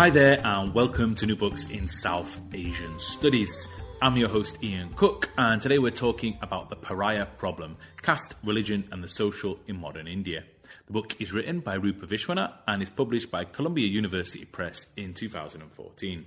[0.00, 3.68] Hi there, and welcome to New Books in South Asian Studies.
[4.00, 8.88] I'm your host, Ian Cook, and today we're talking about the pariah problem caste, religion,
[8.92, 10.44] and the social in modern India.
[10.86, 15.12] The book is written by Rupa Vishwanath and is published by Columbia University Press in
[15.12, 16.24] 2014.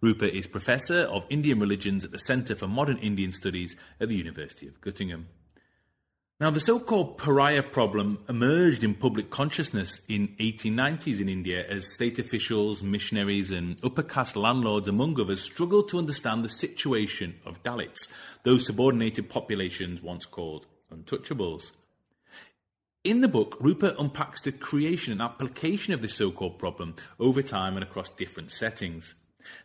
[0.00, 4.16] Rupa is Professor of Indian Religions at the Centre for Modern Indian Studies at the
[4.16, 5.26] University of Göttingen.
[6.38, 11.94] Now, the so called pariah problem emerged in public consciousness in 1890s in India as
[11.94, 17.62] state officials, missionaries, and upper caste landlords, among others, struggled to understand the situation of
[17.62, 21.72] Dalits, those subordinated populations once called untouchables.
[23.02, 27.40] In the book, Rupa unpacks the creation and application of this so called problem over
[27.40, 29.14] time and across different settings.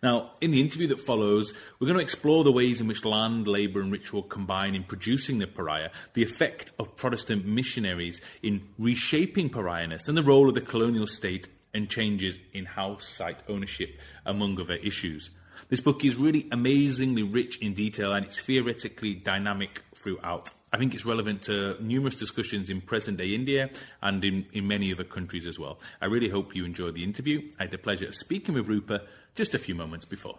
[0.04, 3.48] Now, in the interview that follows, we're going to explore the ways in which land,
[3.48, 9.50] labour, and ritual combine in producing the pariah, the effect of Protestant missionaries in reshaping
[9.50, 14.60] pariahness, and the role of the colonial state and changes in house site ownership, among
[14.60, 15.32] other issues.
[15.70, 20.52] This book is really amazingly rich in detail and it's theoretically dynamic throughout.
[20.74, 23.70] I think it's relevant to numerous discussions in present day India
[24.02, 25.80] and in, in many other countries as well.
[26.02, 27.52] I really hope you enjoyed the interview.
[27.60, 29.02] I had the pleasure of speaking with Rupa
[29.36, 30.38] just a few moments before.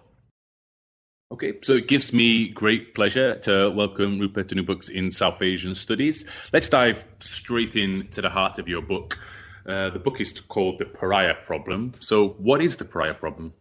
[1.33, 5.41] Okay, so it gives me great pleasure to welcome Rupa to New Books in South
[5.41, 6.27] Asian Studies.
[6.53, 9.19] Let's dive straight into the heart of your book.
[9.65, 11.93] Uh, the book is called The Pariah Problem.
[12.01, 13.55] So, what is the pariah problem?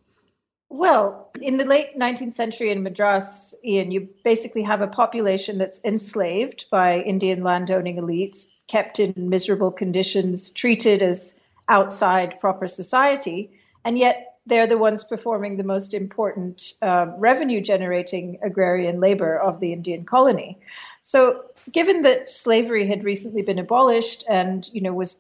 [0.68, 5.80] Well, in the late 19th century in Madras, Ian, you basically have a population that's
[5.84, 11.36] enslaved by Indian landowning elites, kept in miserable conditions, treated as
[11.70, 13.52] outside proper society,
[13.86, 19.60] and yet they're the ones performing the most important uh, revenue generating agrarian labor of
[19.60, 20.58] the Indian colony.
[21.04, 25.18] So, given that slavery had recently been abolished and you know was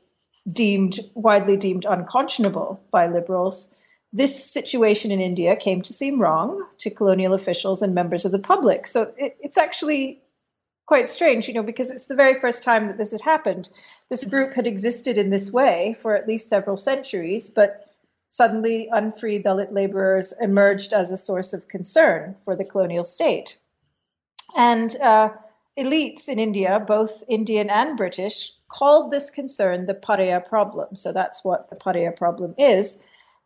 [0.51, 3.67] deemed widely deemed unconscionable by liberals,
[4.11, 8.39] this situation in India came to seem wrong to colonial officials and members of the
[8.39, 8.87] public.
[8.87, 10.19] So it, it's actually
[10.87, 13.69] quite strange, you know, because it's the very first time that this had happened.
[14.09, 17.90] This group had existed in this way for at least several centuries, but
[18.31, 23.57] suddenly unfree Dalit laborers emerged as a source of concern for the colonial state.
[24.55, 25.29] And uh,
[25.77, 30.95] elites in India, both Indian and British, called this concern the pariah problem.
[30.95, 32.97] So that's what the pariah problem is.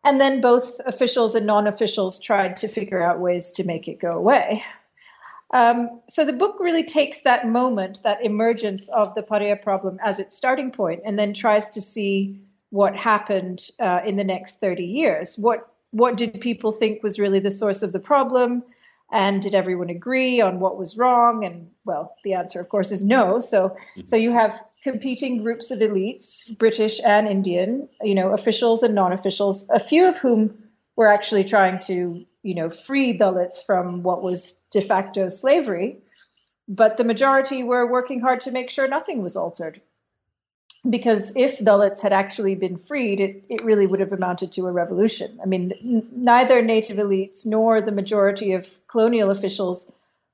[0.04, 4.00] And then both officials and non officials tried to figure out ways to make it
[4.00, 4.64] go away.
[5.52, 10.20] Um, so the book really takes that moment, that emergence of the pariah problem as
[10.20, 12.40] its starting point, and then tries to see
[12.76, 15.38] what happened uh, in the next 30 years.
[15.38, 18.64] What what did people think was really the source of the problem?
[19.14, 21.46] And did everyone agree on what was wrong?
[21.46, 23.40] And well, the answer, of course, is no.
[23.40, 24.02] So, mm-hmm.
[24.04, 29.64] so you have competing groups of elites, British and Indian, you know, officials and non-officials,
[29.70, 30.54] a few of whom
[30.98, 35.98] were actually trying to, you know, free Dalits from what was de facto slavery,
[36.68, 39.80] but the majority were working hard to make sure nothing was altered
[40.90, 44.72] because if Dalits had actually been freed, it, it really would have amounted to a
[44.72, 45.40] revolution.
[45.42, 49.92] I mean, n- neither native elites nor the majority of colonial officials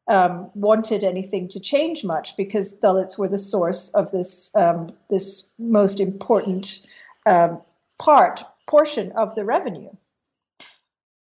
[0.08, 5.50] um, wanted anything to change much because Dalits were the source of this um, this
[5.58, 6.80] most important
[7.26, 7.62] um,
[7.98, 9.90] part portion of the revenue.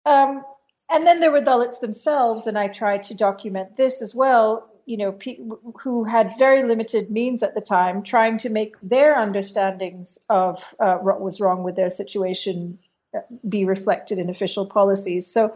[0.06, 0.44] Um,
[0.90, 4.96] and then there were Dalits themselves, and I tried to document this as well you
[4.96, 5.40] know, pe-
[5.84, 10.96] who had very limited means at the time, trying to make their understandings of uh,
[10.96, 12.80] what was wrong with their situation
[13.16, 15.28] uh, be reflected in official policies.
[15.28, 15.56] So,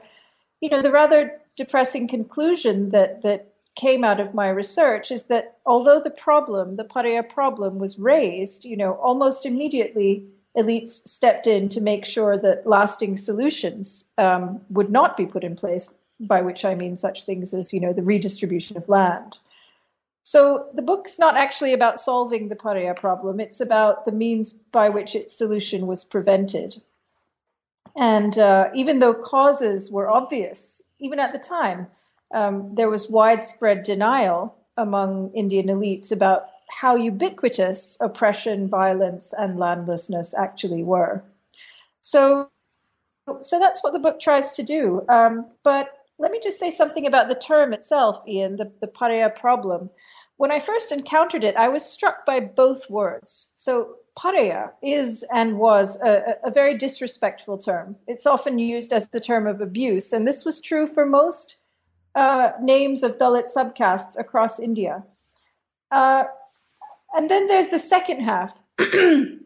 [0.59, 5.57] you know, the rather depressing conclusion that that came out of my research is that
[5.65, 10.25] although the problem, the pariah problem, was raised, you know, almost immediately
[10.57, 15.55] elites stepped in to make sure that lasting solutions um, would not be put in
[15.55, 19.37] place by which I mean such things as, you know, the redistribution of land.
[20.23, 24.89] So the book's not actually about solving the pariah problem, it's about the means by
[24.89, 26.81] which its solution was prevented.
[27.95, 31.87] And uh, even though causes were obvious, even at the time,
[32.33, 40.33] um, there was widespread denial among Indian elites about how ubiquitous oppression, violence, and landlessness
[40.33, 41.21] actually were.
[41.99, 42.49] So,
[43.41, 45.03] so that's what the book tries to do.
[45.09, 49.31] Um, but let me just say something about the term itself, Ian, the, the pariah
[49.31, 49.89] problem.
[50.37, 53.51] When I first encountered it, I was struck by both words.
[53.55, 57.95] So, pariah is and was a, a very disrespectful term.
[58.07, 61.57] It's often used as the term of abuse, and this was true for most
[62.15, 65.03] uh, names of Dalit subcastes across India.
[65.91, 66.25] Uh,
[67.13, 68.61] and then there's the second half.
[68.79, 69.39] you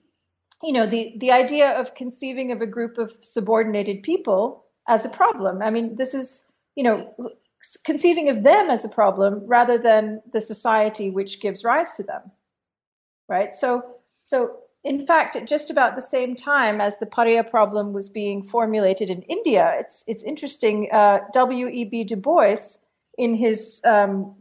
[0.64, 5.62] know, the, the idea of conceiving of a group of subordinated people as a problem.
[5.62, 6.44] I mean, this is,
[6.76, 7.14] you know,
[7.84, 12.22] conceiving of them as a problem rather than the society which gives rise to them.
[13.28, 13.54] Right?
[13.54, 13.84] So,
[14.22, 18.44] so in fact, at just about the same time as the pariah problem was being
[18.44, 20.90] formulated in India, it's it's interesting.
[20.92, 21.68] Uh, W.
[21.68, 21.86] E.
[21.86, 22.04] B.
[22.04, 22.78] Du Bois,
[23.18, 24.36] in his um,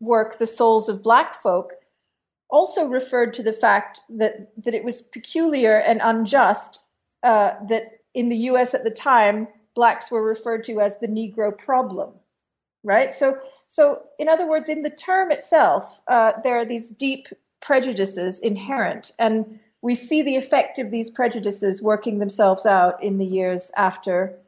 [0.00, 1.72] work *The Souls of Black Folk*,
[2.48, 6.80] also referred to the fact that that it was peculiar and unjust
[7.22, 7.82] uh, that
[8.14, 8.72] in the U.S.
[8.72, 12.12] at the time blacks were referred to as the Negro problem,
[12.82, 13.12] right?
[13.12, 17.28] So, so in other words, in the term itself, uh, there are these deep
[17.60, 23.26] prejudices inherent, and we see the effect of these prejudices working themselves out in the
[23.26, 24.38] years after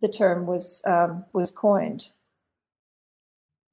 [0.00, 2.08] the term was um, was coined.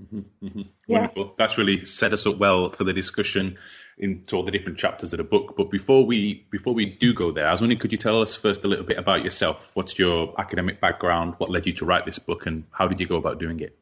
[0.01, 0.61] Mm-hmm, mm-hmm.
[0.87, 0.99] Yeah.
[0.99, 1.33] Wonderful.
[1.37, 3.57] That's really set us up well for the discussion
[3.99, 5.55] into all the different chapters of the book.
[5.57, 8.35] But before we before we do go there, I was wondering, could you tell us
[8.35, 9.71] first a little bit about yourself?
[9.75, 11.35] What's your academic background?
[11.37, 13.77] What led you to write this book, and how did you go about doing it?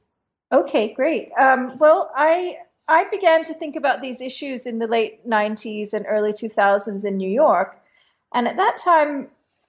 [0.51, 1.31] Okay, great.
[1.39, 6.05] Um, well, I I began to think about these issues in the late 90s and
[6.07, 7.81] early 2000s in New York.
[8.33, 9.27] And at that time,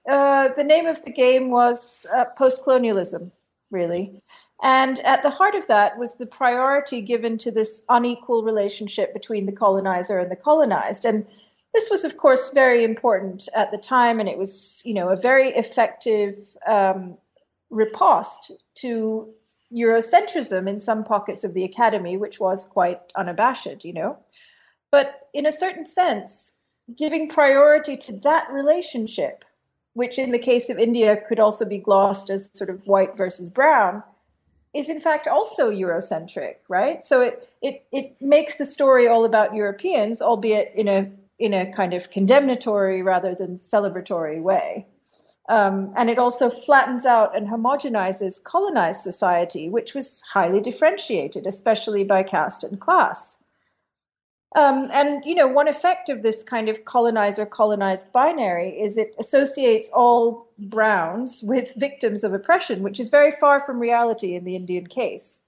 [0.09, 3.31] uh, the name of the game was uh, post colonialism,
[3.71, 4.21] really.
[4.61, 9.45] And at the heart of that was the priority given to this unequal relationship between
[9.45, 11.05] the colonizer and the colonized.
[11.05, 11.25] And
[11.73, 15.15] this was, of course, very important at the time, and it was, you know, a
[15.15, 17.17] very effective um,
[17.69, 19.29] riposte to
[19.71, 24.17] Eurocentrism in some pockets of the academy, which was quite unabashed, you know.
[24.91, 26.53] But in a certain sense,
[26.95, 29.45] giving priority to that relationship,
[29.93, 33.49] which in the case of India could also be glossed as sort of white versus
[33.49, 34.01] brown,
[34.73, 37.03] is in fact also Eurocentric, right?
[37.03, 41.71] So it it it makes the story all about Europeans, albeit in a in a
[41.73, 44.85] kind of condemnatory rather than celebratory way.
[45.47, 52.03] Um, and it also flattens out and homogenizes colonized society, which was highly differentiated, especially
[52.03, 53.38] by caste and class.
[54.55, 59.13] Um, and you know, one effect of this kind of colonizer colonized binary is it
[59.19, 64.55] associates all Browns with victims of oppression, which is very far from reality in the
[64.55, 65.39] Indian case.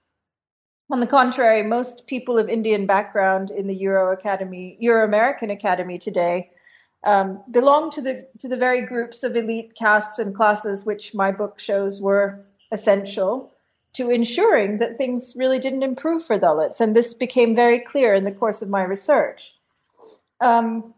[0.90, 5.98] On the contrary, most people of Indian background in the Euro Academy, Euro American Academy
[5.98, 6.50] today
[7.04, 11.32] um, belong to the to the very groups of elite castes and classes which my
[11.32, 13.51] book shows were essential
[13.94, 18.24] to ensuring that things really didn't improve for Dalits, and this became very clear in
[18.24, 19.52] the course of my research.
[20.40, 20.94] Um,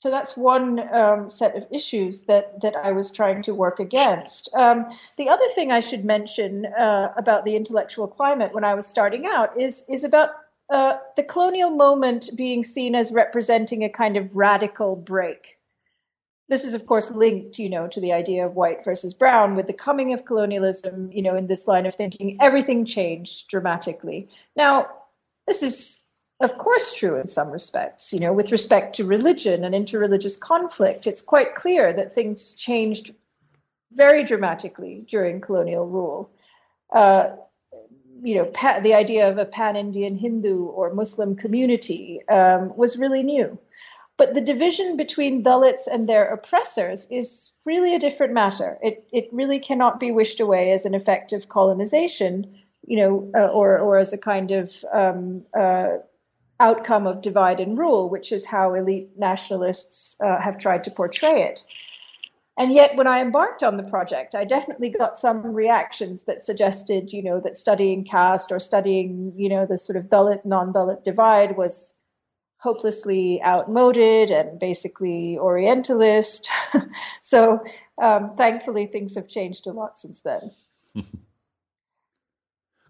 [0.00, 4.48] so that's one um, set of issues that that I was trying to work against.
[4.54, 4.86] Um,
[5.16, 9.26] the other thing I should mention uh, about the intellectual climate when I was starting
[9.26, 10.30] out is is about
[10.70, 15.57] uh, the colonial moment being seen as representing a kind of radical break.
[16.48, 19.54] This is, of course, linked, you know, to the idea of white versus brown.
[19.54, 24.28] With the coming of colonialism, you know, in this line of thinking, everything changed dramatically.
[24.56, 24.88] Now,
[25.46, 26.00] this is,
[26.40, 28.12] of course, true in some respects.
[28.12, 33.14] You know, with respect to religion and interreligious conflict, it's quite clear that things changed
[33.92, 36.30] very dramatically during colonial rule.
[36.94, 37.36] Uh,
[38.22, 43.22] you know, pa- the idea of a pan-Indian Hindu or Muslim community um, was really
[43.22, 43.58] new.
[44.18, 48.76] But the division between Dalits and their oppressors is really a different matter.
[48.82, 52.52] It it really cannot be wished away as an effect of colonization,
[52.84, 55.98] you know, uh, or or as a kind of um, uh,
[56.58, 61.42] outcome of divide and rule, which is how elite nationalists uh, have tried to portray
[61.42, 61.64] it.
[62.56, 67.12] And yet, when I embarked on the project, I definitely got some reactions that suggested,
[67.12, 71.04] you know, that studying caste or studying, you know, the sort of Dalit non Dalit
[71.04, 71.92] divide was
[72.58, 76.48] hopelessly outmoded and basically Orientalist.
[77.22, 77.64] so,
[78.02, 80.50] um, thankfully, things have changed a lot since then.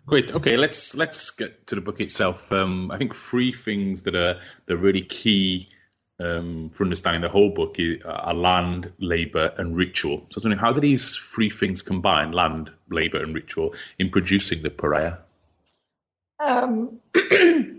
[0.07, 0.31] Great.
[0.35, 2.51] Okay, let's let's get to the book itself.
[2.51, 5.69] Um, I think three things that are the really key
[6.19, 10.19] um, for understanding the whole book are land, labor, and ritual.
[10.19, 14.09] So I was wondering, how do these three things combine, land, labor, and ritual, in
[14.09, 15.19] producing the pariah?
[16.41, 17.01] Um,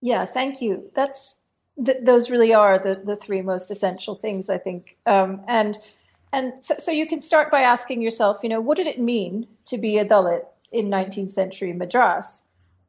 [0.00, 0.90] yeah, thank you.
[0.94, 1.36] That's
[1.84, 4.96] th- those really are the, the three most essential things, I think.
[5.06, 5.78] Um, and
[6.32, 9.46] and so, so you can start by asking yourself, you know, what did it mean
[9.64, 12.42] to be a Dalit in 19th century Madras?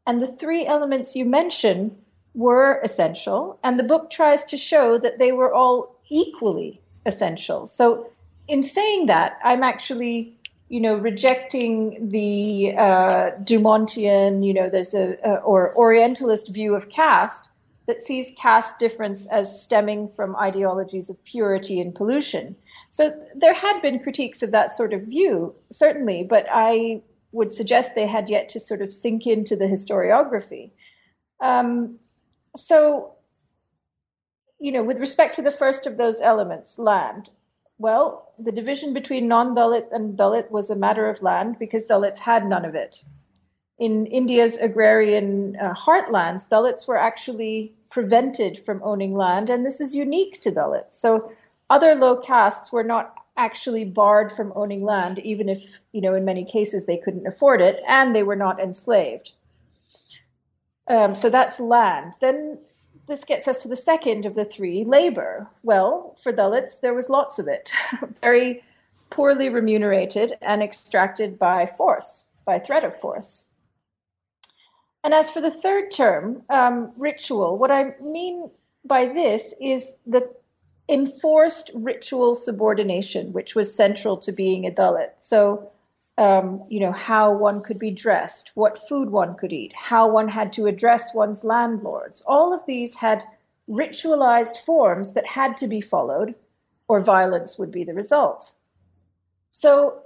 [0.05, 1.95] And the three elements you mention
[2.33, 7.65] were essential, and the book tries to show that they were all equally essential.
[7.65, 8.09] So,
[8.47, 10.35] in saying that, I'm actually,
[10.69, 16.89] you know, rejecting the uh, Dumontian, you know, there's a, a or Orientalist view of
[16.89, 17.49] caste
[17.87, 22.55] that sees caste difference as stemming from ideologies of purity and pollution.
[22.91, 27.95] So there had been critiques of that sort of view, certainly, but I would suggest
[27.95, 30.69] they had yet to sort of sink into the historiography.
[31.39, 31.97] Um,
[32.55, 33.13] so,
[34.59, 37.31] you know, with respect to the first of those elements, land,
[37.79, 42.17] well, the division between non Dalit and Dalit was a matter of land because Dalits
[42.17, 43.03] had none of it.
[43.79, 49.95] In India's agrarian uh, heartlands, Dalits were actually prevented from owning land, and this is
[49.95, 50.91] unique to Dalits.
[50.91, 51.31] So,
[51.69, 56.25] other low castes were not actually barred from owning land, even if, you know, in
[56.25, 59.31] many cases they couldn't afford it, and they were not enslaved.
[60.89, 62.15] Um, so that's land.
[62.19, 62.57] Then
[63.09, 65.49] this gets us to the second of the three labor.
[65.63, 67.71] Well, for Dalits, there was lots of it,
[68.21, 68.63] very
[69.09, 73.45] poorly remunerated and extracted by force, by threat of force.
[75.03, 78.51] And as for the third term, um, ritual, what I mean
[78.85, 80.29] by this is the
[80.87, 85.11] enforced ritual subordination, which was central to being a Dalit.
[85.17, 85.71] So,
[86.19, 90.27] um, you know, how one could be dressed, what food one could eat, how one
[90.27, 92.21] had to address one's landlords.
[92.27, 93.23] All of these had
[93.69, 96.35] ritualized forms that had to be followed,
[96.89, 98.51] or violence would be the result.
[99.51, 100.01] So,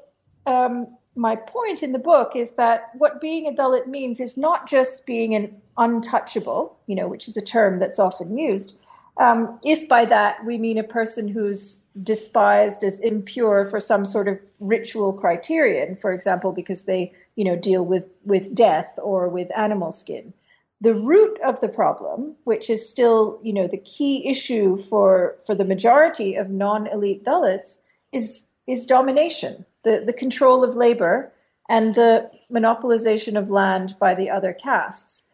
[0.45, 4.67] um, my point in the book is that what being a Dalit means is not
[4.67, 8.75] just being an untouchable, you know, which is a term that's often used,
[9.17, 14.27] um, if by that we mean a person who's despised as impure for some sort
[14.27, 19.55] of ritual criterion, for example, because they, you know, deal with, with death or with
[19.55, 20.33] animal skin.
[20.81, 25.55] The root of the problem, which is still, you know, the key issue for, for
[25.55, 27.77] the majority of non-elite Dalits,
[28.11, 31.31] is is domination, the, the control of labor
[31.69, 35.25] and the monopolization of land by the other castes.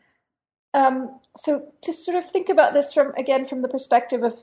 [0.74, 4.40] Um, so to sort of think about this from again from the perspective of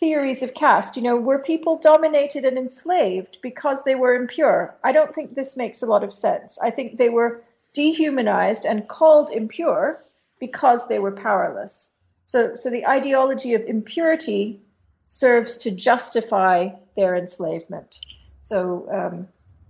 [0.00, 4.76] theories of caste, you know, were people dominated and enslaved because they were impure?
[4.82, 6.58] I don't think this makes a lot of sense.
[6.60, 10.00] I think they were dehumanized and called impure
[10.40, 11.90] because they were powerless.
[12.24, 14.60] So, so the ideology of impurity
[15.06, 18.00] serves to justify their enslavement.
[18.42, 19.28] So, um,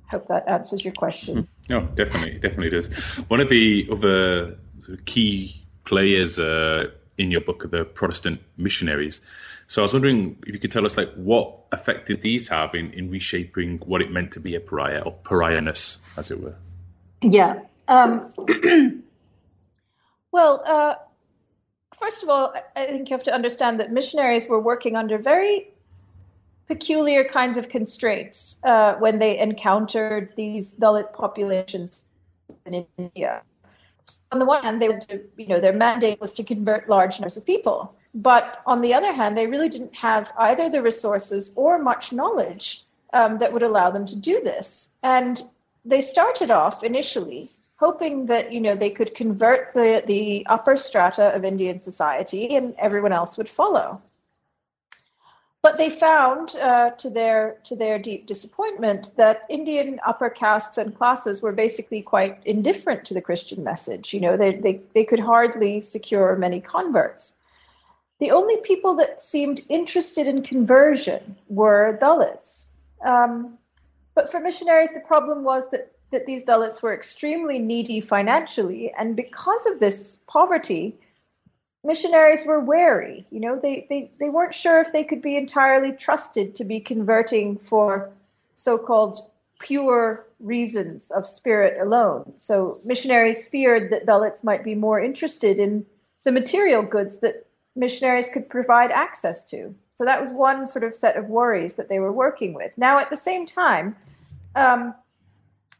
[0.08, 1.46] hope that answers your question.
[1.68, 2.92] No, oh, definitely, definitely does.
[3.28, 4.56] One of the other
[5.04, 9.22] key players uh, in your book the Protestant missionaries.
[9.68, 12.74] So I was wondering if you could tell us, like, what effect did these have
[12.74, 16.54] in, in reshaping what it meant to be a pariah or pariahness, as it were?
[17.22, 17.60] Yeah.
[17.88, 18.32] Um,
[20.30, 20.94] well, uh,
[22.00, 25.70] first of all, I think you have to understand that missionaries were working under very
[26.68, 32.04] peculiar kinds of constraints uh, when they encountered these Dalit populations
[32.66, 33.42] in India
[34.32, 37.36] on the one hand, they to, you know, their mandate was to convert large numbers
[37.36, 37.94] of people.
[38.14, 42.84] But on the other hand, they really didn't have either the resources or much knowledge
[43.12, 44.90] um, that would allow them to do this.
[45.02, 45.42] And
[45.84, 51.34] they started off initially hoping that you know they could convert the the upper strata
[51.34, 54.00] of Indian society and everyone else would follow.
[55.66, 60.96] But they found, uh, to their to their deep disappointment, that Indian upper castes and
[60.96, 64.14] classes were basically quite indifferent to the Christian message.
[64.14, 67.34] You know, they they they could hardly secure many converts.
[68.20, 72.66] The only people that seemed interested in conversion were Dalits.
[73.04, 73.58] Um,
[74.14, 79.16] but for missionaries, the problem was that that these Dalits were extremely needy financially, and
[79.16, 80.96] because of this poverty,
[81.86, 83.26] missionaries were wary.
[83.30, 86.80] You know, they, they, they weren't sure if they could be entirely trusted to be
[86.80, 88.10] converting for
[88.54, 89.20] so called
[89.60, 92.32] pure reasons of spirit alone.
[92.36, 95.86] So missionaries feared that Dalits might be more interested in
[96.24, 99.74] the material goods that missionaries could provide access to.
[99.94, 102.76] So that was one sort of set of worries that they were working with.
[102.76, 103.96] Now, at the same time,
[104.54, 104.94] um,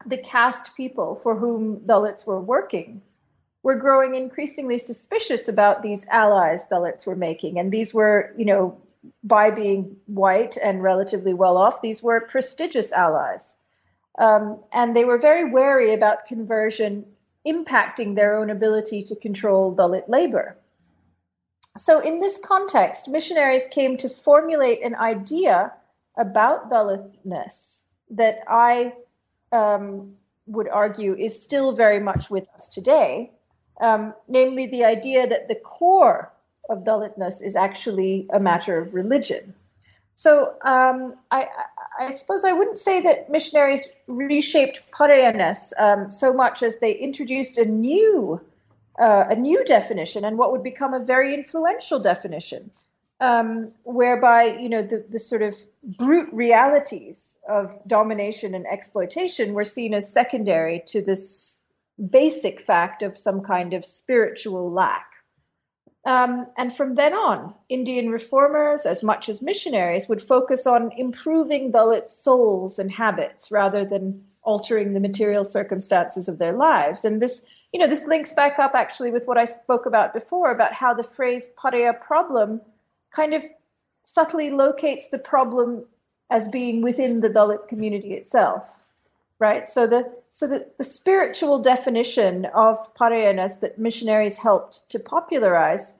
[0.07, 3.03] the caste people for whom Dalits were working
[3.67, 7.59] were growing increasingly suspicious about these allies Dalits were making.
[7.59, 8.81] And these were, you know,
[9.25, 13.57] by being white and relatively well off, these were prestigious allies.
[14.21, 17.05] Um, and they were very wary about conversion
[17.45, 20.57] impacting their own ability to control Dalit labor.
[21.77, 25.73] So, in this context, missionaries came to formulate an idea
[26.17, 28.93] about Dalitness that I
[29.51, 30.15] um,
[30.47, 33.33] would argue is still very much with us today,
[33.80, 36.33] um, namely the idea that the core
[36.68, 39.54] of Dalitness is actually a matter of religion.
[40.16, 41.47] So um, I,
[42.00, 47.59] I, suppose I wouldn't say that missionaries reshaped pariahness um, so much as they introduced
[47.59, 48.40] a new
[48.99, 52.71] uh, a new definition and what would become a very influential definition,
[53.21, 55.54] um, whereby you know the, the sort of
[55.99, 61.56] brute realities of domination and exploitation were seen as secondary to this
[62.11, 65.07] basic fact of some kind of spiritual lack.
[66.05, 71.73] Um, and from then on, Indian reformers, as much as missionaries, would focus on improving
[71.73, 77.05] Dalit souls and habits rather than altering the material circumstances of their lives.
[77.05, 80.53] And this, you know, this links back up actually with what I spoke about before
[80.53, 82.61] about how the phrase pariah problem
[83.12, 83.45] kind of
[84.05, 85.85] subtly locates the problem
[86.31, 88.86] as being within the Dalit community itself.
[89.38, 89.69] Right?
[89.69, 95.95] So the so the, the spiritual definition of pariahness that missionaries helped to popularize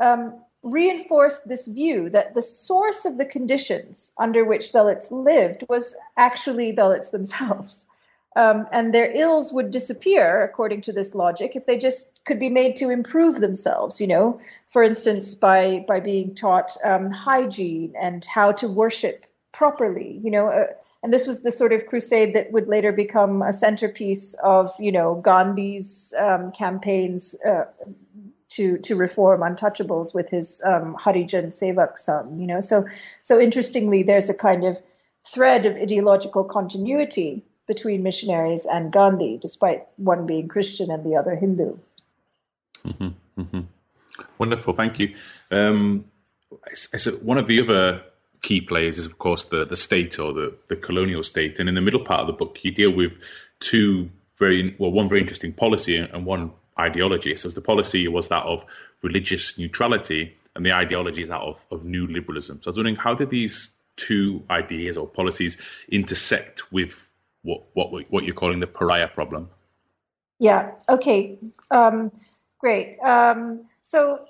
[0.00, 5.94] um, reinforced this view that the source of the conditions under which Dalits lived was
[6.16, 7.86] actually Dalits themselves.
[8.34, 12.48] Um, and their ills would disappear, according to this logic, if they just could be
[12.48, 14.00] made to improve themselves.
[14.00, 20.18] You know, for instance, by by being taught um, hygiene and how to worship properly.
[20.24, 20.68] You know, uh,
[21.02, 24.92] and this was the sort of crusade that would later become a centerpiece of you
[24.92, 27.64] know Gandhi's um, campaigns uh,
[28.50, 32.40] to to reform untouchables with his um, Harijan Sevak Sangh.
[32.40, 32.86] You know, so
[33.22, 34.80] so interestingly, there's a kind of
[35.24, 41.36] thread of ideological continuity between missionaries and Gandhi, despite one being Christian and the other
[41.36, 41.76] Hindu.
[42.84, 43.60] Mm-hmm, mm-hmm.
[44.38, 45.14] Wonderful, thank you.
[45.50, 46.04] Um,
[47.22, 48.02] one of the other
[48.42, 51.74] key players is, of course, the the state or the the colonial state, and in
[51.74, 53.12] the middle part of the book, you deal with
[53.60, 57.36] two very well, one very interesting policy and one ideology.
[57.36, 58.64] So the policy was that of
[59.02, 62.60] religious neutrality, and the ideology is that of, of new liberalism.
[62.62, 65.58] So I was wondering, how did these two ideas or policies
[65.88, 67.10] intersect with
[67.42, 69.48] what what what you're calling the pariah problem?
[70.38, 70.72] Yeah.
[70.88, 71.38] Okay.
[71.70, 72.10] Um,
[72.58, 72.98] great.
[73.00, 74.24] Um, so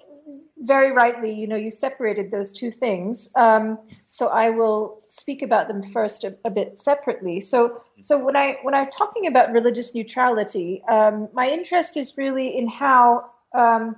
[0.63, 3.29] very rightly, you know, you separated those two things.
[3.35, 3.79] Um,
[4.09, 7.41] so I will speak about them first a, a, bit separately.
[7.41, 12.57] So, so when I when I'm talking about religious neutrality, um, my interest is really
[12.57, 13.97] in how, um,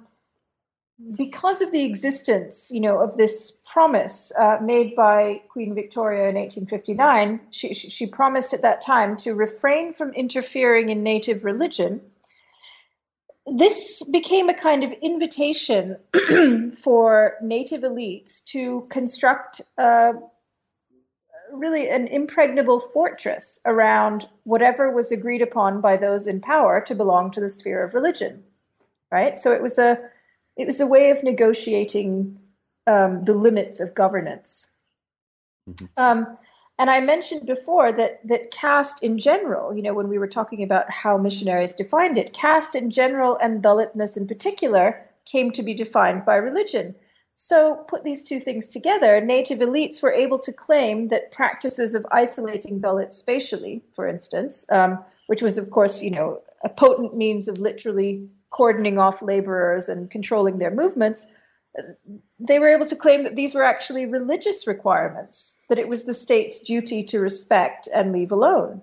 [1.16, 6.36] because of the existence, you know, of this promise uh, made by Queen Victoria in
[6.36, 12.00] 1859, she, she promised at that time to refrain from interfering in native religion
[13.46, 15.96] this became a kind of invitation
[16.82, 20.12] for native elites to construct uh,
[21.52, 27.30] really an impregnable fortress around whatever was agreed upon by those in power to belong
[27.30, 28.42] to the sphere of religion
[29.12, 29.98] right so it was a
[30.56, 32.38] it was a way of negotiating
[32.86, 34.66] um, the limits of governance
[35.68, 35.86] mm-hmm.
[35.96, 36.38] um,
[36.78, 40.62] and I mentioned before that that caste in general, you know, when we were talking
[40.62, 45.74] about how missionaries defined it, caste in general and Dalitness in particular came to be
[45.74, 46.94] defined by religion.
[47.36, 52.06] So put these two things together, native elites were able to claim that practices of
[52.12, 57.48] isolating Dalits spatially, for instance, um, which was of course, you know, a potent means
[57.48, 61.26] of literally cordoning off laborers and controlling their movements,
[62.38, 66.14] they were able to claim that these were actually religious requirements, that it was the
[66.14, 68.80] state's duty to respect and leave alone.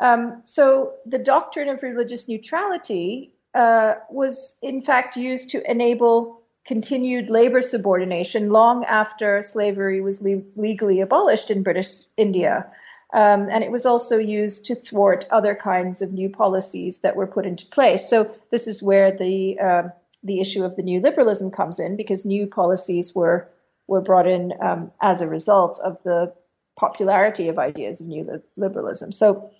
[0.00, 7.30] Um, so the doctrine of religious neutrality uh, was, in fact, used to enable continued
[7.30, 12.66] labor subordination long after slavery was le- legally abolished in British India.
[13.14, 17.26] Um, and it was also used to thwart other kinds of new policies that were
[17.26, 18.06] put into place.
[18.08, 19.82] So this is where the uh,
[20.22, 23.48] the issue of the new liberalism comes in because new policies were
[23.88, 26.32] were brought in um, as a result of the
[26.78, 29.10] popularity of ideas of new liberalism.
[29.10, 29.50] So,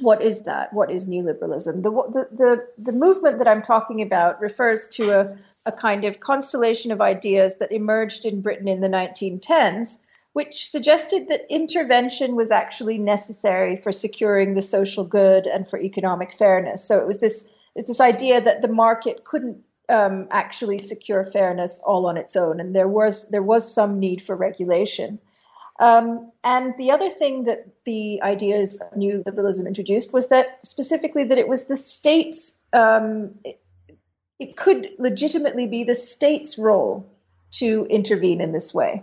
[0.00, 0.72] what is that?
[0.72, 1.82] What is new liberalism?
[1.82, 6.20] The, the, the, the movement that I'm talking about refers to a, a kind of
[6.20, 9.98] constellation of ideas that emerged in Britain in the 1910s,
[10.34, 16.32] which suggested that intervention was actually necessary for securing the social good and for economic
[16.38, 16.84] fairness.
[16.84, 19.58] So, it was this, it's this idea that the market couldn't
[19.92, 24.22] um, actually secure fairness all on its own, and there was there was some need
[24.22, 25.18] for regulation.
[25.80, 31.24] Um, and the other thing that the ideas of new liberalism introduced was that specifically
[31.24, 33.60] that it was the state's um, it,
[34.38, 37.06] it, could legitimately be the state's role
[37.52, 39.02] to intervene in this way.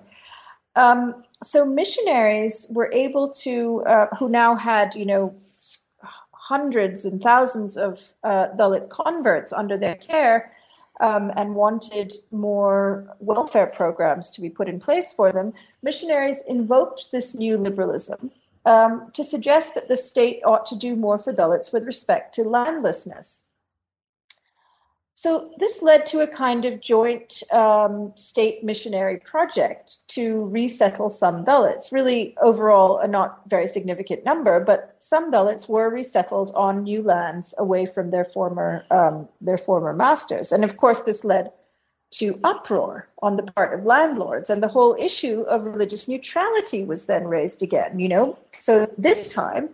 [0.76, 5.36] Um, so missionaries were able to, uh, who now had you know
[6.32, 10.52] hundreds and thousands of uh, Dalit converts under their care,
[11.00, 17.12] um, and wanted more welfare programs to be put in place for them, missionaries invoked
[17.12, 18.32] this new liberalism
[18.66, 22.44] um, to suggest that the state ought to do more for Dalits with respect to
[22.44, 23.44] landlessness.
[25.20, 31.44] So this led to a kind of joint um, state missionary project to resettle some
[31.44, 31.92] Dalits.
[31.92, 37.54] Really, overall, a not very significant number, but some Dalits were resettled on new lands
[37.58, 40.54] away from their former um, their former masters.
[40.54, 41.52] And of course, this led
[42.12, 47.08] to uproar on the part of landlords, and the whole issue of religious neutrality was
[47.08, 48.00] then raised again.
[48.00, 49.68] You know, so this time,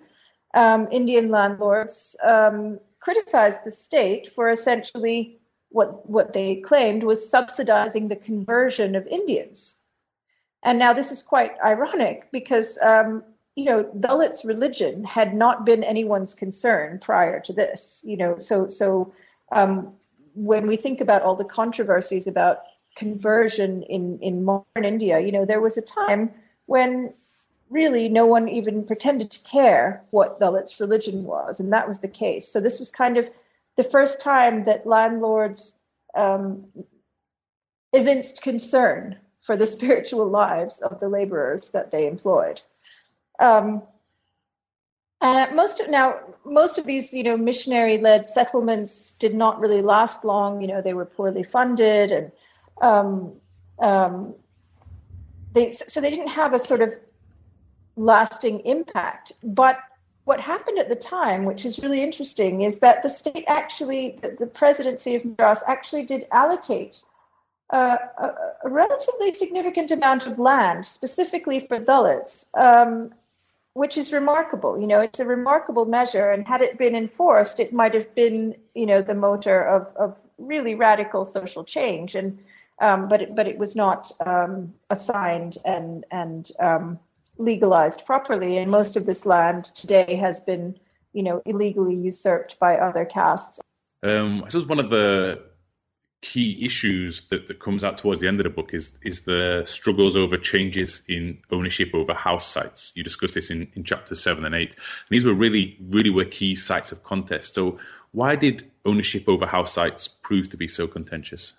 [0.56, 5.38] um, Indian landlords um, criticized the state for essentially
[5.70, 9.76] what what they claimed was subsidizing the conversion of Indians.
[10.64, 13.24] And now this is quite ironic because um,
[13.56, 18.02] you know Dalit's religion had not been anyone's concern prior to this.
[18.04, 19.14] You know, so so
[19.52, 19.94] um,
[20.34, 22.64] when we think about all the controversies about
[22.96, 26.32] conversion in in modern India, you know, there was a time
[26.66, 27.14] when
[27.70, 32.08] really no one even pretended to care what Dalit's religion was, and that was the
[32.08, 32.48] case.
[32.48, 33.30] So this was kind of
[33.76, 35.76] the first time that landlords
[36.16, 36.66] um,
[37.94, 42.62] evinced concern for the spiritual lives of the laborers that they employed.
[43.40, 43.82] Um,
[45.22, 50.24] and most of now, most of these, you know, missionary-led settlements did not really last
[50.24, 50.62] long.
[50.62, 52.32] You know, they were poorly funded, and
[52.82, 53.34] um,
[53.80, 54.36] um
[55.54, 56.94] they so they didn't have a sort of
[57.96, 59.32] lasting impact.
[59.44, 59.80] But
[60.26, 64.48] what happened at the time, which is really interesting, is that the state actually, the,
[64.48, 67.04] presidency of Madras actually did allocate
[67.72, 68.26] uh, a,
[68.64, 73.14] a, relatively significant amount of land specifically for Dalits, um,
[73.74, 74.80] which is remarkable.
[74.80, 78.56] You know, it's a remarkable measure, and had it been enforced, it might have been,
[78.74, 82.16] you know, the motor of, of really radical social change.
[82.16, 82.40] And
[82.80, 87.00] um, but it, but it was not um, assigned and and um,
[87.38, 90.78] legalized properly, and most of this land today has been,
[91.14, 93.60] you know, illegally usurped by other castes.
[94.04, 95.42] Um, I suppose one of the
[96.22, 99.64] key issues that, that comes out towards the end of the book is is the
[99.66, 102.94] struggles over changes in ownership over house sites.
[102.96, 104.74] You discuss this in, in chapter seven and eight.
[104.76, 107.54] And these were really, really were key sites of contest.
[107.54, 107.78] So
[108.12, 111.54] why did ownership over house sites prove to be so contentious?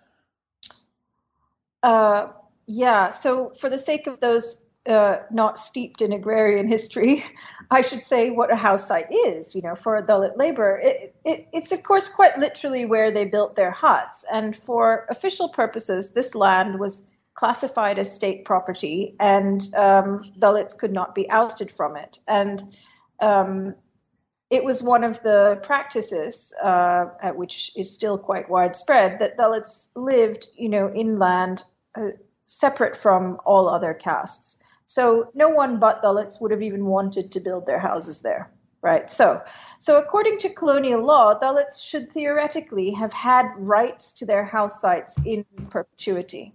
[1.82, 2.28] Uh,
[2.66, 7.24] yeah, so for the sake of those uh, not steeped in agrarian history,
[7.70, 9.54] I should say what a house site is.
[9.54, 13.24] You know, for a Dalit labor, it, it, it's of course quite literally where they
[13.24, 14.24] built their huts.
[14.32, 17.02] And for official purposes, this land was
[17.34, 22.18] classified as state property, and um, Dalits could not be ousted from it.
[22.28, 22.64] And
[23.20, 23.74] um,
[24.48, 30.48] it was one of the practices, uh, which is still quite widespread, that Dalits lived,
[30.56, 31.64] you know, inland.
[31.94, 32.10] Uh,
[32.46, 34.56] separate from all other castes.
[34.86, 38.50] So no one but Dalits would have even wanted to build their houses there,
[38.82, 39.10] right?
[39.10, 39.42] So,
[39.80, 45.16] so according to colonial law, Dalits should theoretically have had rights to their house sites
[45.24, 46.54] in perpetuity.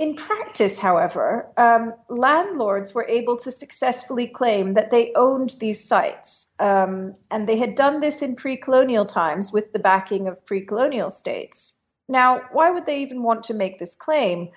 [0.00, 6.46] In practice, however, um, landlords were able to successfully claim that they owned these sites,
[6.58, 10.62] um, and they had done this in pre colonial times with the backing of pre
[10.62, 11.74] colonial states.
[12.08, 14.48] Now, why would they even want to make this claim?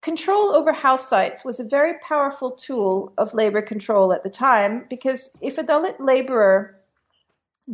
[0.00, 4.86] Control over house sites was a very powerful tool of labor control at the time
[4.88, 6.80] because if a Dalit laborer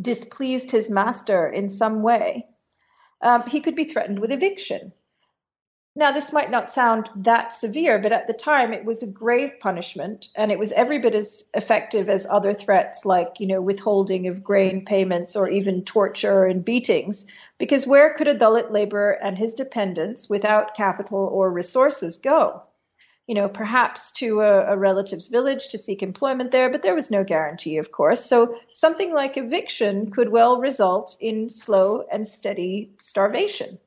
[0.00, 2.46] displeased his master in some way,
[3.20, 4.92] um, he could be threatened with eviction.
[5.96, 9.52] Now, this might not sound that severe, but at the time it was a grave
[9.60, 14.26] punishment, and it was every bit as effective as other threats like, you know, withholding
[14.26, 17.26] of grain payments or even torture and beatings.
[17.58, 22.64] Because where could a Dalit laborer and his dependents without capital or resources go?
[23.28, 27.12] You know, perhaps to a, a relative's village to seek employment there, but there was
[27.12, 28.26] no guarantee, of course.
[28.26, 33.78] So something like eviction could well result in slow and steady starvation.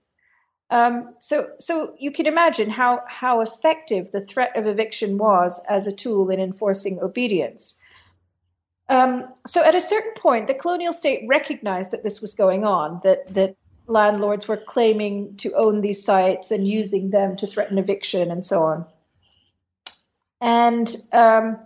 [0.70, 5.88] Um, so, so you can imagine how, how effective the threat of eviction was as
[5.88, 7.76] a tool in enforcing obedience.
[8.90, 13.00] Um, so, at a certain point, the colonial state recognized that this was going on,
[13.04, 13.56] that, that
[13.88, 18.64] landlords were claiming to own these sites and using them to threaten eviction and so
[18.64, 18.86] on.
[20.42, 21.60] And um,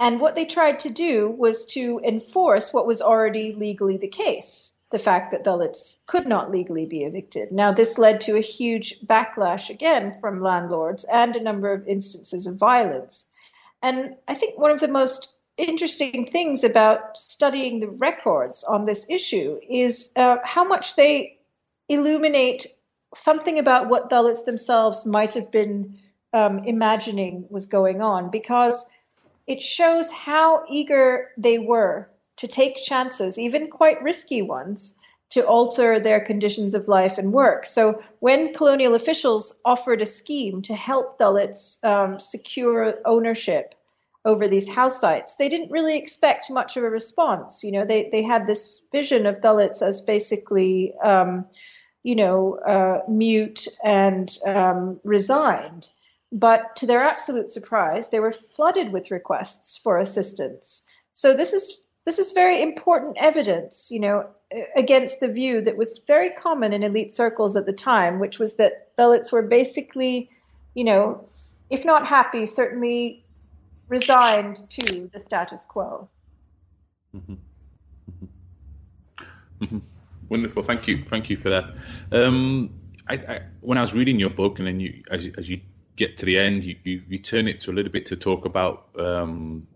[0.00, 4.72] and what they tried to do was to enforce what was already legally the case
[4.90, 7.52] the fact that Dalits could not legally be evicted.
[7.52, 12.46] Now, this led to a huge backlash again from landlords and a number of instances
[12.46, 13.26] of violence.
[13.82, 19.06] And I think one of the most interesting things about studying the records on this
[19.08, 21.38] issue is uh, how much they
[21.88, 22.66] illuminate
[23.14, 25.98] something about what Dalits themselves might have been
[26.32, 28.86] um, imagining was going on, because
[29.46, 32.08] it shows how eager they were
[32.40, 34.94] to take chances, even quite risky ones,
[35.28, 37.66] to alter their conditions of life and work.
[37.66, 43.74] So when colonial officials offered a scheme to help Dalits um, secure ownership
[44.24, 47.62] over these house sites, they didn't really expect much of a response.
[47.62, 51.44] You know, they they had this vision of Dalits as basically, um,
[52.02, 55.88] you know, uh, mute and um, resigned.
[56.32, 60.82] But to their absolute surprise, they were flooded with requests for assistance.
[61.12, 61.76] So this is
[62.10, 64.26] this is very important evidence, you know,
[64.74, 68.54] against the view that was very common in elite circles at the time, which was
[68.54, 70.28] that Dalits were basically,
[70.74, 71.28] you know,
[71.70, 73.24] if not happy, certainly
[73.86, 76.08] resigned to the status quo.
[77.14, 77.34] Mm-hmm.
[78.10, 79.64] Mm-hmm.
[79.64, 79.78] mm-hmm.
[80.28, 81.66] Wonderful, thank you, thank you for that.
[82.10, 82.70] Um,
[83.08, 85.60] I, I, when I was reading your book, and then you, as, as you
[85.94, 88.46] get to the end, you, you, you, turn it to a little bit to talk
[88.46, 89.68] about um,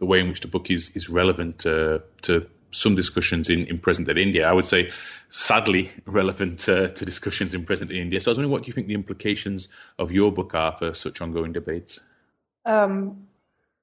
[0.00, 3.78] the way in which the book is is relevant uh, to some discussions in, in
[3.78, 4.48] present day India.
[4.48, 4.90] I would say,
[5.30, 8.20] sadly, relevant uh, to discussions in present day India.
[8.20, 10.92] So I was wondering, what do you think the implications of your book are for
[10.92, 12.00] such ongoing debates?
[12.64, 13.26] Um,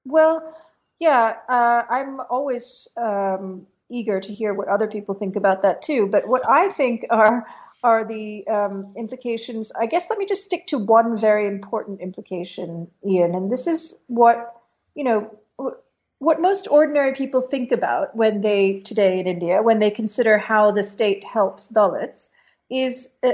[0.04, 0.54] well,
[0.98, 6.06] yeah, uh, I'm always um, eager to hear what other people think about that too.
[6.06, 7.46] But what I think are
[7.84, 9.70] are the um, implications.
[9.78, 13.94] I guess let me just stick to one very important implication, Ian, and this is
[14.08, 14.60] what
[14.96, 15.30] you know
[16.18, 20.70] what most ordinary people think about when they today in India when they consider how
[20.70, 22.28] the state helps Dalits
[22.70, 23.32] is uh,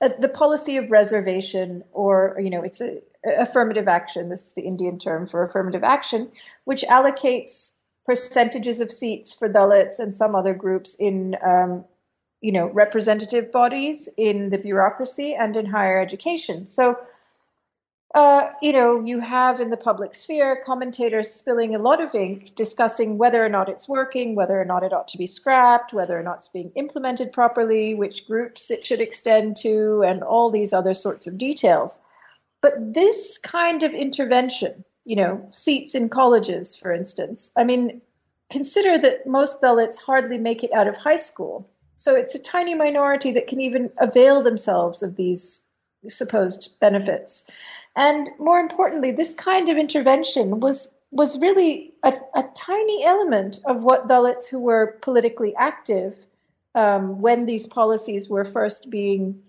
[0.00, 3.00] uh, the policy of reservation or you know it's a,
[3.38, 6.30] affirmative action this is the Indian term for affirmative action
[6.64, 7.72] which allocates
[8.04, 11.84] percentages of seats for Dalits and some other groups in um,
[12.40, 16.66] you know representative bodies in the bureaucracy and in higher education.
[16.66, 16.96] So
[18.16, 22.54] uh, you know, you have in the public sphere commentators spilling a lot of ink
[22.56, 26.18] discussing whether or not it's working, whether or not it ought to be scrapped, whether
[26.18, 30.72] or not it's being implemented properly, which groups it should extend to, and all these
[30.72, 32.00] other sorts of details.
[32.62, 38.00] But this kind of intervention, you know, seats in colleges, for instance, I mean,
[38.50, 41.68] consider that most Dalits hardly make it out of high school.
[41.96, 45.66] So it's a tiny minority that can even avail themselves of these
[46.08, 47.44] supposed benefits.
[47.96, 53.84] And more importantly, this kind of intervention was was really a, a tiny element of
[53.84, 56.16] what Dalits who were politically active
[56.74, 59.40] um, when these policies were first being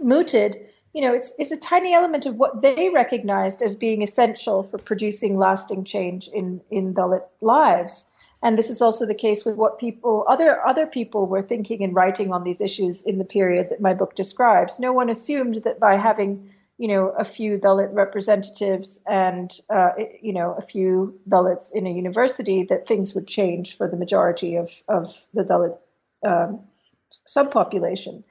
[0.00, 4.62] mooted, you know, it's, it's a tiny element of what they recognized as being essential
[4.64, 8.04] for producing lasting change in, in Dalit lives.
[8.42, 11.94] And this is also the case with what people, other, other people were thinking and
[11.94, 14.78] writing on these issues in the period that my book describes.
[14.78, 19.90] No one assumed that by having you know, a few Dalit representatives and, uh,
[20.22, 24.54] you know, a few Dalits in a university, that things would change for the majority
[24.54, 25.76] of, of the Dalit
[26.24, 26.60] um,
[27.26, 28.22] subpopulation.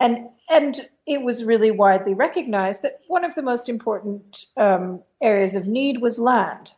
[0.00, 5.54] And, and it was really widely recognized that one of the most important um, areas
[5.54, 6.72] of need was land.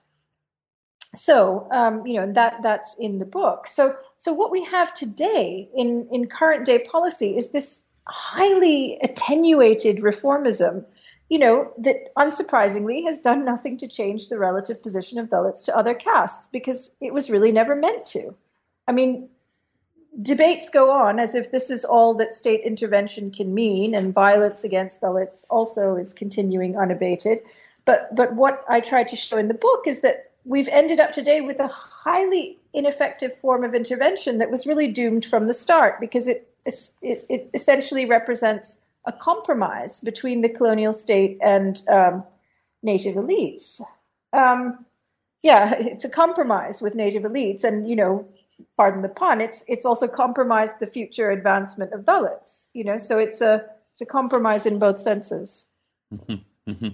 [1.14, 3.66] So, um, you know, that that's in the book.
[3.66, 9.98] So, so what we have today in, in current day policy is this highly attenuated
[9.98, 10.84] reformism,
[11.28, 15.76] you know, that unsurprisingly has done nothing to change the relative position of Dalits to
[15.76, 18.34] other castes because it was really never meant to.
[18.88, 19.28] I mean,
[20.22, 24.64] debates go on as if this is all that state intervention can mean, and violence
[24.64, 27.38] against Dalits also is continuing unabated.
[27.84, 31.12] But but what I tried to show in the book is that we've ended up
[31.12, 36.00] today with a highly ineffective form of intervention that was really doomed from the start
[36.00, 42.24] because it it, essentially represents a compromise between the colonial state and um,
[42.82, 43.80] native elites.
[44.32, 44.84] Um,
[45.42, 48.28] yeah, it's a compromise with native elites, and you know,
[48.76, 52.68] pardon the pun, it's it's also compromised the future advancement of Dalits.
[52.74, 55.64] You know, so it's a it's a compromise in both senses.
[56.12, 56.88] Mm-hmm, mm-hmm.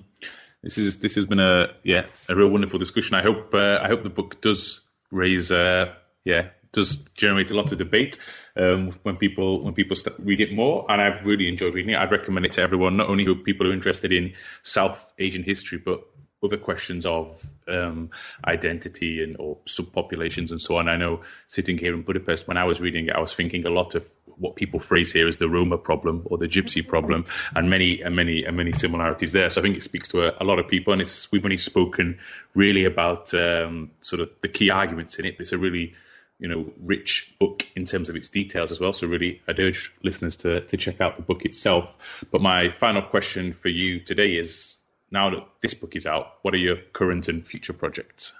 [0.63, 3.15] This is this has been a yeah a real wonderful discussion.
[3.15, 5.93] I hope uh, I hope the book does raise uh,
[6.25, 8.19] yeah does generate a lot of debate
[8.57, 10.87] um, when people when people read it more.
[10.89, 11.99] And I've really enjoyed reading it.
[11.99, 15.43] I'd recommend it to everyone, not only who people who are interested in South Asian
[15.43, 16.05] history, but
[16.45, 18.11] other questions of um,
[18.47, 20.89] identity and or subpopulations and so on.
[20.89, 23.71] I know sitting here in Budapest, when I was reading it, I was thinking a
[23.71, 24.09] lot of
[24.39, 28.15] what people phrase here as the Roma problem or the Gypsy problem, and many and
[28.15, 29.49] many and many similarities there.
[29.49, 32.19] So I think it speaks to a, a lot of people, and we've only spoken
[32.55, 35.37] really about um, sort of the key arguments in it.
[35.41, 35.95] It's a really
[36.39, 38.93] you know, rich book in terms of its details as well.
[38.93, 41.89] So really, I'd urge listeners to to check out the book itself.
[42.31, 44.79] But my final question for you today is:
[45.11, 48.35] now that this book is out, what are your current and future projects?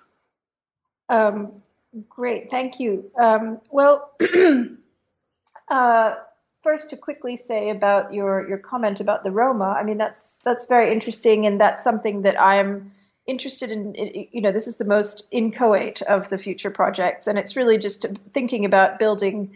[1.09, 1.63] Um,
[2.09, 3.11] great, thank you.
[3.21, 4.13] Um, well.
[5.69, 6.15] Uh,
[6.63, 9.65] first, to quickly say about your your comment about the Roma.
[9.65, 12.93] I mean, that's that's very interesting, and that's something that I'm
[13.27, 13.95] interested in.
[14.33, 18.07] You know, this is the most inchoate of the future projects, and it's really just
[18.33, 19.53] thinking about building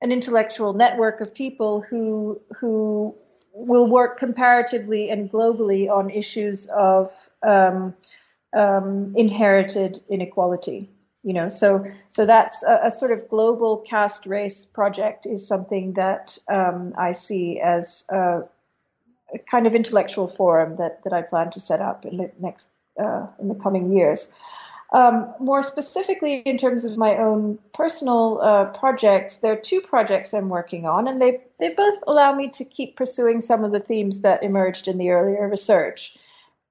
[0.00, 3.14] an intellectual network of people who who
[3.54, 7.12] will work comparatively and globally on issues of
[7.42, 7.94] um,
[8.54, 10.90] um, inherited inequality.
[11.22, 15.94] You know, so so that's a, a, sort of global caste race project is something
[15.94, 18.42] that um, I see as a,
[19.32, 22.68] a, kind of intellectual forum that that I plan to set up in the next
[23.00, 24.28] uh, in the coming years.
[24.92, 30.32] Um, more specifically, in terms of my own personal uh, projects, there are two projects
[30.32, 33.80] I'm working on, and they they both allow me to keep pursuing some of the
[33.80, 36.16] themes that emerged in the earlier research.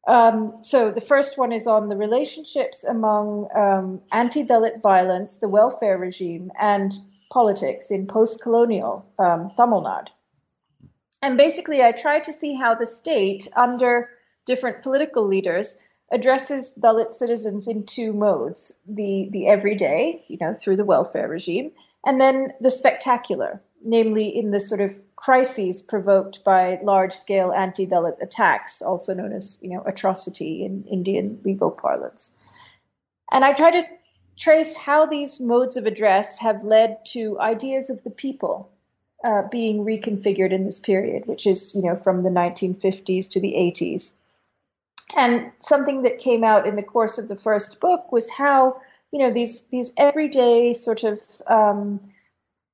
[0.08, 5.98] Um, so the first one is on the relationships among um, anti-Dalit violence, the welfare
[5.98, 6.94] regime, and
[7.32, 10.10] politics in post-colonial um, Tamil Nadu.
[11.22, 14.10] And basically, I try to see how the state, under
[14.46, 15.78] different political leaders,
[16.14, 21.72] addresses Dalit citizens in two modes: the the everyday, you know, through the welfare regime,
[22.06, 28.82] and then the spectacular, namely in the sort of crises provoked by large-scale anti-Dalit attacks,
[28.82, 32.32] also known as you know atrocity in Indian legal parlance.
[33.32, 33.88] And I try to
[34.38, 38.70] trace how these modes of address have led to ideas of the people
[39.24, 43.54] uh, being reconfigured in this period, which is you know from the 1950s to the
[43.54, 44.14] 80s.
[45.16, 49.20] And something that came out in the course of the first book was how you
[49.20, 52.00] know these these everyday sort of um,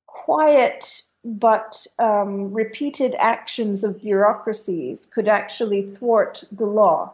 [0.08, 7.12] quiet but um, repeated actions of bureaucracies could actually thwart the law.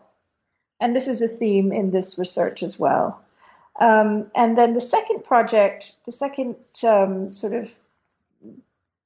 [0.79, 3.19] And this is a theme in this research as well.
[3.79, 7.71] Um, and then the second project, the second um, sort of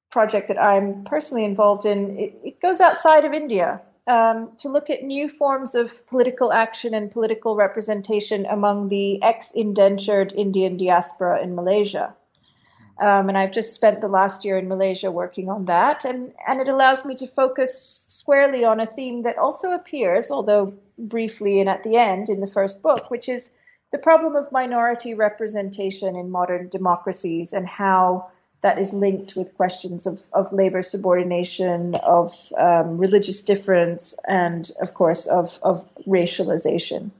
[0.09, 4.89] project that I'm personally involved in, it, it goes outside of India um, to look
[4.89, 11.41] at new forms of political action and political representation among the ex indentured Indian diaspora
[11.43, 12.15] in Malaysia.
[12.99, 16.03] Um, and I've just spent the last year in Malaysia working on that.
[16.05, 20.73] And, and it allows me to focus squarely on a theme that also appears, although
[20.97, 23.51] briefly and at the end in the first book, which is
[23.91, 28.29] the problem of minority representation in modern democracies and how
[28.61, 34.93] that is linked with questions of, of labor subordination, of um, religious difference, and of
[34.93, 37.11] course of, of racialization.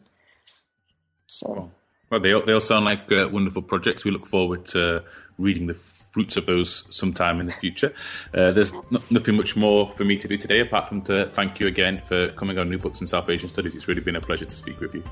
[1.28, 1.72] So.
[2.10, 4.04] Well, they all, they all sound like uh, wonderful projects.
[4.04, 5.04] We look forward to
[5.38, 7.94] reading the fruits of those sometime in the future.
[8.34, 11.60] Uh, there's no, nothing much more for me to do today apart from to thank
[11.60, 13.76] you again for coming on New Books in South Asian Studies.
[13.76, 15.04] It's really been a pleasure to speak with you.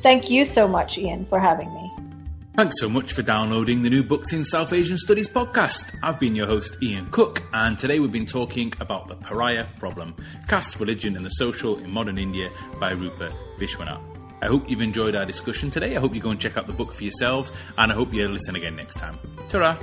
[0.00, 1.87] Thank you so much, Ian, for having me.
[2.58, 5.96] Thanks so much for downloading the New Books in South Asian Studies podcast.
[6.02, 10.16] I've been your host, Ian Cook, and today we've been talking about the pariah problem
[10.48, 14.02] caste, religion, and the social in modern India by Rupa Viswanath.
[14.42, 15.96] I hope you've enjoyed our discussion today.
[15.96, 18.26] I hope you go and check out the book for yourselves, and I hope you
[18.26, 19.20] listen again next time.
[19.48, 19.78] Ta